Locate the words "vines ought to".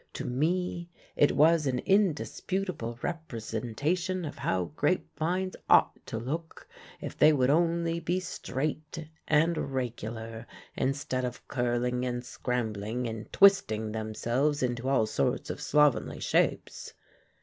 5.15-6.17